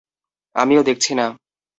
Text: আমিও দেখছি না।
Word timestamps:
আমিও 0.55 0.81
দেখছি 0.83 1.11
না। 1.15 1.25